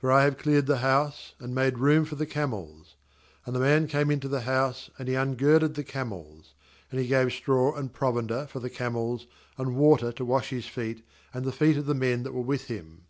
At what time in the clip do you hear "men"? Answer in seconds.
11.94-12.22